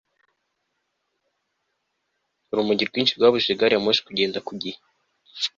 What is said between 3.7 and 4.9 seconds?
ya moshi kugenda ku gihe